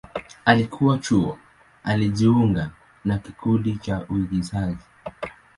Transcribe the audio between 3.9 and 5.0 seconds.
uigizaji.